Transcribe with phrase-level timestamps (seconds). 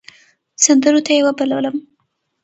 [0.63, 1.75] سندرو ته يې وبللم.